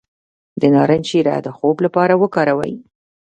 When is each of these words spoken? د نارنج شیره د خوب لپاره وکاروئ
د 0.61 0.63
نارنج 0.73 1.05
شیره 1.11 1.35
د 1.45 1.47
خوب 1.57 1.77
لپاره 1.85 2.13
وکاروئ 2.21 2.73